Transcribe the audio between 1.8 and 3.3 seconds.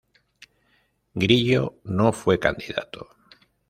no fue candidato.